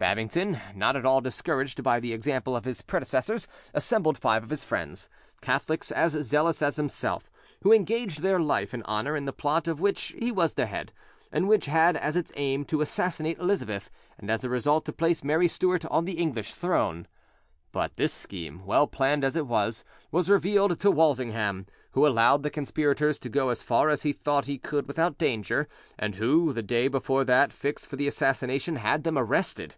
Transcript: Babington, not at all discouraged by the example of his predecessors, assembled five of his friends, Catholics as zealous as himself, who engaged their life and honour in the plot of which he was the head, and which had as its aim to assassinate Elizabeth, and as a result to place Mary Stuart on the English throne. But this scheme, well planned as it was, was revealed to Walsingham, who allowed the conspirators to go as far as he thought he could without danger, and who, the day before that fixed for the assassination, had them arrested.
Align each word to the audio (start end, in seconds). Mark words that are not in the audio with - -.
Babington, 0.00 0.58
not 0.74 0.96
at 0.96 1.04
all 1.04 1.20
discouraged 1.20 1.82
by 1.82 2.00
the 2.00 2.14
example 2.14 2.56
of 2.56 2.64
his 2.64 2.80
predecessors, 2.80 3.46
assembled 3.74 4.16
five 4.16 4.42
of 4.42 4.48
his 4.48 4.64
friends, 4.64 5.10
Catholics 5.42 5.92
as 5.92 6.12
zealous 6.22 6.62
as 6.62 6.76
himself, 6.76 7.30
who 7.60 7.72
engaged 7.74 8.22
their 8.22 8.40
life 8.40 8.72
and 8.72 8.82
honour 8.84 9.14
in 9.14 9.26
the 9.26 9.32
plot 9.34 9.68
of 9.68 9.78
which 9.78 10.14
he 10.18 10.32
was 10.32 10.54
the 10.54 10.64
head, 10.64 10.94
and 11.30 11.48
which 11.48 11.66
had 11.66 11.98
as 11.98 12.16
its 12.16 12.32
aim 12.36 12.64
to 12.64 12.80
assassinate 12.80 13.38
Elizabeth, 13.40 13.90
and 14.16 14.30
as 14.30 14.42
a 14.42 14.48
result 14.48 14.86
to 14.86 14.92
place 14.94 15.22
Mary 15.22 15.46
Stuart 15.46 15.84
on 15.84 16.06
the 16.06 16.12
English 16.16 16.54
throne. 16.54 17.06
But 17.70 17.96
this 17.96 18.14
scheme, 18.14 18.64
well 18.64 18.86
planned 18.86 19.22
as 19.22 19.36
it 19.36 19.46
was, 19.46 19.84
was 20.10 20.30
revealed 20.30 20.80
to 20.80 20.90
Walsingham, 20.90 21.66
who 21.90 22.06
allowed 22.06 22.42
the 22.42 22.48
conspirators 22.48 23.18
to 23.18 23.28
go 23.28 23.50
as 23.50 23.62
far 23.62 23.90
as 23.90 24.00
he 24.00 24.14
thought 24.14 24.46
he 24.46 24.56
could 24.56 24.88
without 24.88 25.18
danger, 25.18 25.68
and 25.98 26.14
who, 26.14 26.54
the 26.54 26.62
day 26.62 26.88
before 26.88 27.22
that 27.24 27.52
fixed 27.52 27.86
for 27.86 27.96
the 27.96 28.06
assassination, 28.08 28.76
had 28.76 29.04
them 29.04 29.18
arrested. 29.18 29.74